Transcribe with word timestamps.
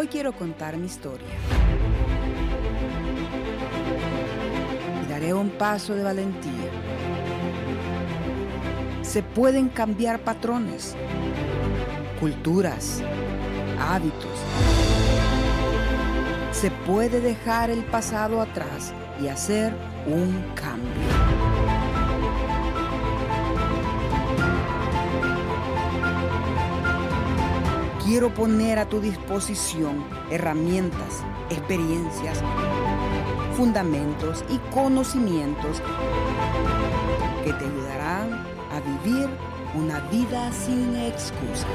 Hoy 0.00 0.06
quiero 0.08 0.32
contar 0.32 0.78
mi 0.78 0.86
historia. 0.86 1.28
Daré 5.10 5.34
un 5.34 5.50
paso 5.50 5.94
de 5.94 6.02
valentía. 6.02 6.70
Se 9.02 9.22
pueden 9.22 9.68
cambiar 9.68 10.20
patrones, 10.20 10.96
culturas, 12.18 13.02
hábitos. 13.78 14.38
Se 16.52 16.70
puede 16.70 17.20
dejar 17.20 17.68
el 17.68 17.84
pasado 17.84 18.40
atrás 18.40 18.94
y 19.22 19.28
hacer 19.28 19.74
un 20.06 20.32
cambio. 20.54 21.19
Quiero 28.10 28.34
poner 28.34 28.80
a 28.80 28.86
tu 28.86 29.00
disposición 29.00 30.04
herramientas, 30.32 31.22
experiencias, 31.48 32.42
fundamentos 33.56 34.44
y 34.48 34.58
conocimientos 34.74 35.80
que 37.44 37.52
te 37.52 37.64
ayudarán 37.64 38.32
a 38.72 38.80
vivir 39.04 39.28
una 39.76 40.00
vida 40.10 40.50
sin 40.52 40.96
excusas. 40.96 41.70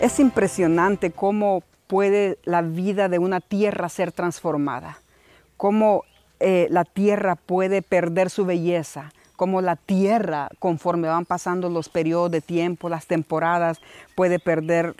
Es 0.00 0.18
impresionante 0.18 1.10
cómo 1.10 1.62
puede 1.88 2.38
la 2.44 2.62
vida 2.62 3.10
de 3.10 3.18
una 3.18 3.42
tierra 3.42 3.90
ser 3.90 4.12
transformada, 4.12 5.02
cómo 5.58 6.04
eh, 6.40 6.68
la 6.70 6.84
tierra 6.84 7.36
puede 7.36 7.82
perder 7.82 8.30
su 8.30 8.44
belleza, 8.44 9.12
como 9.36 9.60
la 9.60 9.76
tierra, 9.76 10.48
conforme 10.58 11.08
van 11.08 11.24
pasando 11.24 11.68
los 11.68 11.88
periodos 11.88 12.30
de 12.30 12.40
tiempo, 12.40 12.88
las 12.88 13.06
temporadas, 13.06 13.80
puede 14.14 14.38
perder 14.38 14.94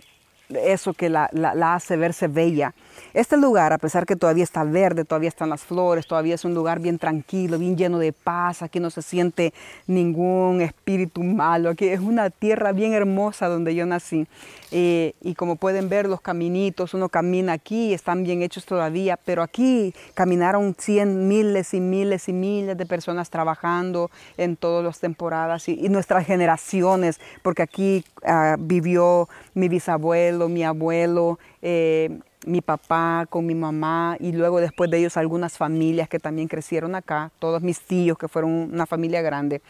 eso 0.49 0.95
que 0.95 1.09
la, 1.09 1.29
hace 1.75 1.97
verse 1.97 2.29
bella. 2.29 2.75
Este 3.15 3.37
lugar, 3.37 3.73
a 3.73 3.79
pesar 3.79 4.07
que 4.07 4.17
todavía 4.17 4.45
está 4.45 4.65
verde, 4.65 5.05
todavía 5.05 5.29
están 5.29 5.51
las 5.51 5.63
flores, 5.63 6.07
todavía 6.07 6.35
es 6.35 6.45
un 6.45 6.55
lugar 6.55 6.81
bien 6.81 6.99
tranquilo, 6.99 7.59
bien 7.59 7.77
lleno 7.77 7.99
de 7.99 8.13
paz, 8.13 8.63
aquí 8.63 8.81
no 8.81 8.91
se 8.91 9.03
siente 9.03 9.53
ningún 9.87 10.61
espíritu 10.61 11.23
malo, 11.23 11.71
aquí 11.71 11.89
es 11.89 12.01
una 12.01 12.31
tierra 12.31 12.73
bien 12.73 12.93
hermosa 12.93 13.49
donde 13.49 13.75
yo 13.75 13.87
nací. 13.87 14.27
Eh, 14.71 15.15
y 15.23 15.35
como 15.35 15.57
pueden 15.57 15.89
ver 15.89 16.09
los 16.09 16.21
caminitos, 16.21 16.93
uno 16.93 17.09
camina 17.09 17.55
aquí, 17.55 17.95
están 17.95 18.25
bien 18.25 18.43
hechos 18.43 18.67
todavía, 18.67 19.17
pero 19.17 19.43
aquí 19.43 19.95
caminaron 20.15 20.75
cien, 20.79 21.27
miles 21.27 21.73
y 21.73 21.81
miles 21.81 22.29
y 22.29 22.33
miles 22.33 22.77
de 22.77 22.85
personas 22.85 23.31
trabajando 23.31 24.11
en 24.37 24.57
todas 24.57 24.85
las 24.85 25.01
temporadas 25.01 25.69
y, 25.69 25.89
nuestras 25.89 26.27
generaciones, 26.27 27.19
porque 27.43 27.63
aquí 27.63 28.05
ah, 28.23 28.57
vivió 28.59 29.29
mi 29.55 29.69
bisabuelo, 29.69 30.49
mi 30.49 30.65
abuelo, 30.65 31.39
eh, 31.63 32.19
mi 32.47 32.61
papá 32.61 33.27
con 33.29 33.47
mi 33.47 33.55
mamá 33.55 34.17
y 34.21 34.33
luego 34.33 34.61
después 34.61 34.91
de 34.91 34.99
ellos 34.99 35.17
algunas 35.17 35.57
familias 35.57 36.09
que 36.09 36.19
también 36.19 36.49
crecieron 36.49 36.95
acá, 36.95 37.31
todos 37.39 37.63
mis 37.63 37.81
tíos 37.81 38.19
que 38.19 38.29
fueron 38.29 38.51
una 38.51 38.87
familia 38.87 39.23
grande. 39.23 39.61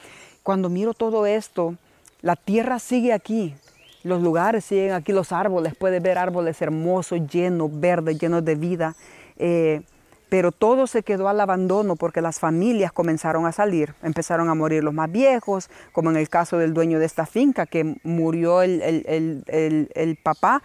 Cuando 0.43 0.69
miro 0.69 0.95
todo 0.95 1.27
esto, 1.27 1.75
la 2.23 2.37
tierra 2.37 2.79
sigue 2.79 3.13
aquí, 3.13 3.55
los 4.03 4.23
lugares 4.23 4.65
siguen 4.65 4.93
aquí, 4.93 5.13
los 5.13 5.33
árboles, 5.33 5.75
puedes 5.77 6.03
ver 6.03 6.19
árboles 6.19 6.61
hermosos, 6.63 7.21
llenos, 7.29 7.71
verdes, 7.79 8.19
llenos 8.19 8.45
de 8.45 8.55
vida. 8.55 8.97
Eh, 9.37 9.83
pero 10.29 10.53
todo 10.53 10.87
se 10.87 11.03
quedó 11.03 11.29
al 11.29 11.41
abandono 11.41 11.97
porque 11.97 12.21
las 12.21 12.39
familias 12.39 12.93
comenzaron 12.93 13.47
a 13.47 13.53
salir, 13.53 13.95
empezaron 14.03 14.51
a 14.51 14.55
morir 14.55 14.85
los 14.85 14.93
más 14.93 15.11
viejos, 15.11 15.71
como 15.93 16.11
en 16.11 16.17
el 16.17 16.29
caso 16.29 16.59
del 16.59 16.75
dueño 16.75 16.99
de 16.99 17.07
esta 17.07 17.25
finca, 17.25 17.65
que 17.65 17.97
murió 18.03 18.61
el, 18.61 18.83
el 19.07 20.17
papá, 20.23 20.63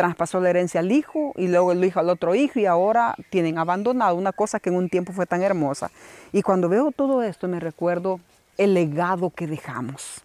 traspasó 0.00 0.40
la 0.40 0.48
herencia 0.48 0.80
al 0.80 0.92
hijo 0.92 1.34
y 1.36 1.48
luego 1.48 1.72
el 1.72 1.84
hijo 1.84 2.00
al 2.00 2.08
otro 2.08 2.34
hijo 2.34 2.58
y 2.58 2.64
ahora 2.64 3.14
tienen 3.28 3.58
abandonado 3.58 4.14
una 4.14 4.32
cosa 4.32 4.58
que 4.58 4.70
en 4.70 4.76
un 4.76 4.88
tiempo 4.88 5.12
fue 5.12 5.26
tan 5.26 5.42
hermosa. 5.42 5.90
Y 6.32 6.40
cuando 6.40 6.70
veo 6.70 6.90
todo 6.90 7.22
esto 7.22 7.48
me 7.48 7.60
recuerdo 7.60 8.18
el 8.56 8.72
legado 8.72 9.28
que 9.28 9.46
dejamos. 9.46 10.22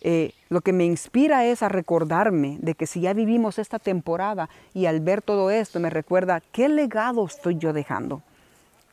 Eh, 0.00 0.32
lo 0.48 0.60
que 0.60 0.72
me 0.72 0.84
inspira 0.84 1.46
es 1.46 1.62
a 1.62 1.68
recordarme 1.68 2.58
de 2.60 2.74
que 2.74 2.88
si 2.88 3.00
ya 3.00 3.12
vivimos 3.12 3.60
esta 3.60 3.78
temporada 3.78 4.48
y 4.74 4.86
al 4.86 4.98
ver 4.98 5.22
todo 5.22 5.52
esto 5.52 5.78
me 5.78 5.88
recuerda 5.88 6.42
qué 6.50 6.68
legado 6.68 7.24
estoy 7.26 7.58
yo 7.58 7.72
dejando. 7.72 8.22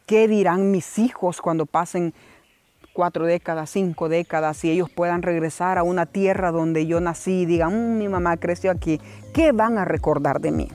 ¿Qué 0.06 0.28
dirán 0.28 0.70
mis 0.70 1.00
hijos 1.00 1.42
cuando 1.42 1.66
pasen 1.66 2.14
cuatro 2.94 3.26
décadas, 3.26 3.72
cinco 3.72 4.08
décadas 4.08 4.64
y 4.64 4.72
ellos 4.72 4.90
puedan 4.90 5.22
regresar 5.22 5.78
a 5.78 5.84
una 5.84 6.06
tierra 6.06 6.52
donde 6.52 6.86
yo 6.86 7.02
nací 7.02 7.42
y 7.42 7.46
digan, 7.46 7.96
mm, 7.96 7.98
mi 7.98 8.08
mamá 8.08 8.38
creció 8.38 8.72
aquí? 8.72 9.02
¿Qué 9.34 9.52
van 9.52 9.78
a 9.78 9.86
recordar 9.86 10.40
de 10.40 10.52
mí? 10.52 10.70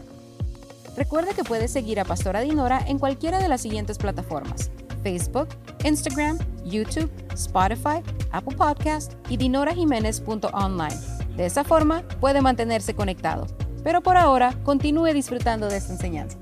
Recuerda 0.96 1.32
que 1.32 1.44
puedes 1.44 1.70
seguir 1.70 2.00
a 2.00 2.04
Pastora 2.04 2.40
Dinora 2.40 2.82
en 2.86 2.98
cualquiera 2.98 3.38
de 3.38 3.48
las 3.48 3.60
siguientes 3.60 3.98
plataformas 3.98 4.70
Facebook, 5.02 5.48
Instagram, 5.84 6.38
YouTube, 6.64 7.10
Spotify, 7.32 8.02
Apple 8.32 8.56
Podcast 8.56 9.12
y 9.28 9.36
dinorajiménez.online. 9.36 10.96
De 11.36 11.46
esa 11.46 11.62
forma 11.64 12.02
puede 12.20 12.42
mantenerse 12.42 12.94
conectado. 12.94 13.46
Pero 13.84 14.02
por 14.02 14.16
ahora, 14.16 14.54
continúe 14.64 15.14
disfrutando 15.14 15.68
de 15.68 15.76
esta 15.76 15.92
enseñanza. 15.92 16.36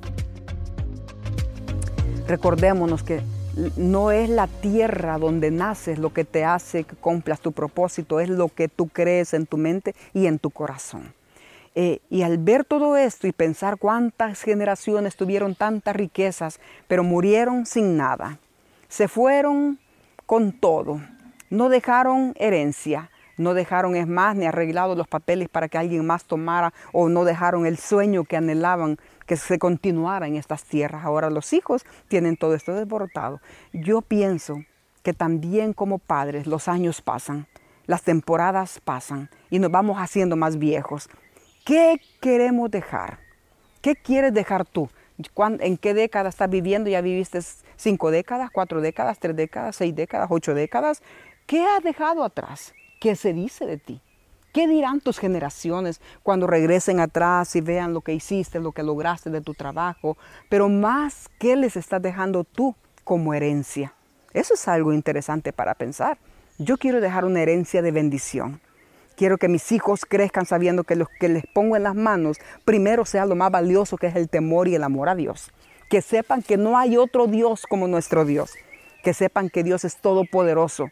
Recordémonos 2.27 3.03
que 3.03 3.21
no 3.77 4.11
es 4.11 4.29
la 4.29 4.47
tierra 4.47 5.19
donde 5.19 5.51
naces 5.51 5.99
lo 5.99 6.13
que 6.13 6.25
te 6.25 6.45
hace 6.45 6.85
que 6.85 6.97
cumplas 6.97 7.41
tu 7.41 7.53
propósito, 7.53 8.21
es 8.21 8.29
lo 8.29 8.49
que 8.49 8.69
tú 8.69 8.89
crees 8.89 9.35
en 9.35 9.47
tu 9.47 9.57
mente 9.57 9.95
y 10.13 10.27
en 10.27 10.39
tu 10.39 10.51
corazón. 10.51 11.15
Eh, 11.75 12.01
y 12.09 12.23
al 12.23 12.39
ver 12.39 12.65
todo 12.65 12.97
esto 12.97 13.27
y 13.27 13.33
pensar 13.33 13.79
cuántas 13.79 14.43
generaciones 14.43 15.17
tuvieron 15.17 15.55
tantas 15.55 15.95
riquezas, 15.97 16.61
pero 16.89 17.03
murieron 17.03 17.67
sin 17.67 17.97
nada, 17.97 18.39
se 18.89 19.09
fueron 19.09 19.79
con 20.25 20.53
todo. 20.53 21.01
No 21.51 21.69
dejaron 21.69 22.35
herencia, 22.37 23.11
no 23.37 23.55
dejaron, 23.55 23.95
es 23.95 24.07
más, 24.07 24.37
ni 24.37 24.47
arreglado 24.47 24.95
los 24.95 25.07
papeles 25.07 25.49
para 25.49 25.69
que 25.69 25.79
alguien 25.79 26.07
más 26.07 26.25
tomara 26.25 26.73
o 26.93 27.09
no 27.09 27.25
dejaron 27.25 27.67
el 27.67 27.77
sueño 27.77 28.25
que 28.25 28.37
anhelaban 28.37 28.99
que 29.27 29.37
se 29.37 29.59
continuara 29.59 30.27
en 30.27 30.37
estas 30.37 30.65
tierras. 30.65 31.05
Ahora 31.05 31.31
los 31.31 31.53
hijos 31.53 31.85
tienen 32.09 32.37
todo 32.37 32.55
esto 32.55 32.75
desborotado. 32.75 33.41
Yo 33.73 34.01
pienso 34.01 34.65
que 35.03 35.13
también 35.13 35.73
como 35.73 35.99
padres 35.99 36.47
los 36.47 36.69
años 36.69 37.03
pasan, 37.03 37.47
las 37.87 38.03
temporadas 38.03 38.81
pasan 38.83 39.31
y 39.51 39.59
nos 39.59 39.71
vamos 39.71 39.99
haciendo 39.99 40.37
más 40.37 40.59
viejos. 40.59 41.09
¿Qué 41.65 42.01
queremos 42.21 42.71
dejar? 42.71 43.19
¿Qué 43.81 43.95
quieres 43.95 44.33
dejar 44.33 44.65
tú? 44.65 44.89
¿En 45.61 45.77
qué 45.77 45.95
década 45.95 46.29
estás 46.29 46.51
viviendo? 46.51 46.91
¿Ya 46.91 47.01
viviste 47.01 47.41
cinco 47.77 48.11
décadas, 48.11 48.51
cuatro 48.53 48.81
décadas, 48.81 49.19
tres 49.19 49.37
décadas, 49.37 49.77
seis 49.77 49.95
décadas, 49.95 50.29
ocho 50.31 50.55
décadas? 50.55 51.03
¿Qué 51.47 51.65
has 51.65 51.83
dejado 51.83 52.25
atrás? 52.25 52.75
¿Qué 53.01 53.15
se 53.17 53.33
dice 53.33 53.67
de 53.67 53.79
ti? 53.79 54.01
¿Qué 54.57 54.67
dirán 54.67 55.03
tus 55.03 55.19
generaciones 55.19 56.01
cuando 56.23 56.47
regresen 56.47 56.99
atrás 56.99 57.55
y 57.57 57.61
vean 57.61 57.93
lo 57.93 58.01
que 58.01 58.15
hiciste, 58.15 58.59
lo 58.59 58.73
que 58.73 58.83
lograste 58.83 59.29
de 59.29 59.43
tu 59.43 59.53
trabajo? 59.53 60.17
Pero 60.49 60.71
más, 60.71 61.29
¿qué 61.39 61.57
les 61.57 61.77
estás 61.77 62.01
dejando 62.01 62.43
tú 62.43 62.75
como 63.05 63.35
herencia? 63.35 63.93
Eso 64.33 64.55
es 64.55 64.67
algo 64.67 64.95
interesante 64.95 65.53
para 65.53 65.75
pensar. 65.75 66.17
Yo 66.57 66.79
quiero 66.79 67.03
dejar 67.03 67.27
una 67.27 67.43
herencia 67.43 67.83
de 67.83 67.91
bendición. 67.91 68.63
Quiero 69.15 69.37
que 69.37 69.49
mis 69.49 69.73
hijos 69.73 70.07
crezcan 70.07 70.47
sabiendo 70.47 70.85
que 70.85 70.97
lo 70.97 71.07
que 71.21 71.29
les 71.29 71.45
pongo 71.53 71.77
en 71.77 71.83
las 71.83 71.95
manos 71.95 72.39
primero 72.65 73.05
sea 73.05 73.27
lo 73.27 73.35
más 73.35 73.51
valioso 73.51 73.99
que 73.99 74.07
es 74.07 74.17
el 74.17 74.31
temor 74.31 74.69
y 74.69 74.75
el 74.75 74.85
amor 74.85 75.11
a 75.11 75.15
Dios. 75.15 75.53
Que 75.91 76.01
sepan 76.01 76.41
que 76.41 76.57
no 76.57 76.79
hay 76.79 76.97
otro 76.97 77.27
Dios 77.27 77.67
como 77.69 77.89
nuestro 77.89 78.25
Dios. 78.25 78.55
Que 79.05 79.13
sepan 79.13 79.51
que 79.51 79.63
Dios 79.63 79.85
es 79.85 79.99
todopoderoso. 79.99 80.89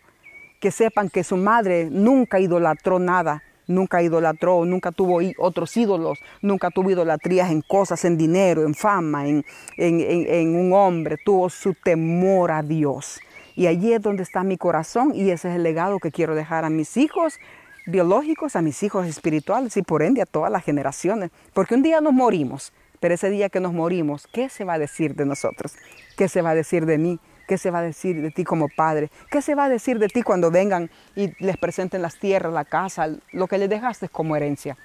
Que 0.61 0.71
sepan 0.71 1.09
que 1.09 1.25
su 1.25 1.39
madre 1.39 1.89
nunca 1.91 2.41
idolatró 2.41 2.99
nada. 2.99 3.43
Nunca 3.67 4.03
idolatró, 4.03 4.65
nunca 4.65 4.93
tuvo 4.93 5.21
otros 5.39 5.77
ídolos, 5.77 6.19
nunca 6.43 6.71
tuvo 6.71 6.91
idolatrías 6.91 7.51
en 7.51 7.63
cosas, 7.63 8.05
en 8.05 8.17
dinero, 8.17 8.65
en 8.65 8.75
fama, 8.75 9.27
en, 9.27 9.45
en 9.77 10.57
un 10.57 10.73
hombre. 10.73 11.17
Tuvo 11.25 11.49
su 11.51 11.75
temor 11.75 12.51
a 12.51 12.63
Dios. 12.63 13.21
Y 13.57 13.67
allí 13.67 13.93
es 13.93 14.03
donde 14.03 14.23
está 14.23 14.43
mi 14.43 14.57
corazón 14.57 15.13
y 15.15 15.31
ese 15.31 15.49
es 15.49 15.57
el 15.57 15.63
legado 15.63 15.99
que 15.99 16.11
quiero 16.11 16.35
dejar 16.35 16.65
a 16.65 16.71
mis 16.71 16.97
hijos 16.97 17.39
biológicos, 17.87 18.57
a 18.57 18.63
mis 18.63 18.83
hijos 18.83 19.07
espirituales 19.07 19.77
y 19.77 19.83
por 19.83 20.03
ende 20.03 20.23
a 20.23 20.27
todas 20.27 20.51
las 20.51 20.65
generaciones. 20.65 21.31
Porque 21.53 21.75
un 21.75 21.83
día 21.83 22.01
nos 22.01 22.13
morimos, 22.13 22.73
pero 23.01 23.15
ese 23.15 23.31
día 23.31 23.49
que 23.49 23.61
nos 23.61 23.73
morimos, 23.73 24.27
¿qué 24.27 24.49
se 24.49 24.65
va 24.65 24.75
a 24.75 24.79
decir 24.79 25.15
de 25.15 25.27
nosotros? 25.27 25.77
¿Qué 26.17 26.29
se 26.29 26.43
va 26.43 26.51
a 26.51 26.55
decir 26.55 26.87
de 26.87 26.99
mí? 26.99 27.21
¿Qué 27.47 27.59
se 27.59 27.71
va 27.71 27.81
a 27.81 27.83
decir 27.83 28.21
de 28.23 28.31
ti 28.31 28.45
como 28.45 28.69
padre? 28.69 29.11
¿Qué 29.31 29.43
se 29.43 29.55
va 29.55 29.65
a 29.65 29.69
decir 29.69 29.99
de 29.99 30.09
ti 30.09 30.23
cuando 30.23 30.51
vengan 30.51 30.91
y 31.15 31.33
les 31.45 31.57
presenten 31.57 32.03
las 32.03 32.19
tierras, 32.19 32.53
la 32.53 32.65
casa, 32.65 33.09
lo 33.33 33.47
que 33.47 33.59
les 33.59 33.69
dejaste 33.69 34.09
como 34.09 34.37
herencia? 34.37 34.77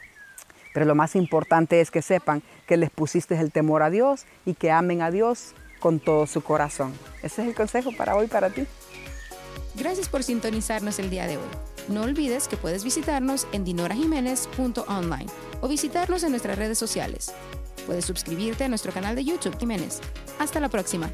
Pero 0.74 0.86
lo 0.86 0.96
más 0.96 1.16
importante 1.16 1.82
es 1.82 1.92
que 1.92 2.02
sepan 2.02 2.44
que 2.68 2.78
les 2.78 2.90
pusiste 2.90 3.36
el 3.40 3.52
temor 3.52 3.82
a 3.82 3.90
Dios 3.90 4.26
y 4.46 4.54
que 4.54 4.72
amen 4.72 5.02
a 5.02 5.12
Dios 5.12 5.54
con 5.80 6.00
todo 6.00 6.28
su 6.28 6.42
corazón. 6.42 6.94
Ese 7.24 7.42
es 7.42 7.48
el 7.48 7.56
consejo 7.56 7.92
para 7.98 8.16
hoy, 8.16 8.28
para 8.28 8.50
ti. 8.50 8.66
Gracias 9.76 10.10
por 10.10 10.24
sintonizarnos 10.24 11.00
el 11.00 11.10
día 11.10 11.26
de 11.26 11.38
hoy. 11.38 11.50
No 11.88 12.04
olvides 12.04 12.48
que 12.48 12.58
puedes 12.58 12.84
visitarnos 12.84 13.48
en 13.52 13.64
dinorajiménez.online 13.64 15.26
o 15.62 15.68
visitarnos 15.68 16.24
en 16.24 16.32
nuestras 16.32 16.58
redes 16.58 16.78
sociales. 16.78 17.34
Puedes 17.86 18.06
suscribirte 18.06 18.66
a 18.66 18.70
nuestro 18.70 18.92
canal 18.92 19.16
de 19.16 19.24
YouTube 19.24 19.58
Jiménez. 19.58 20.00
Hasta 20.38 20.60
la 20.60 20.70
próxima. 20.70 21.10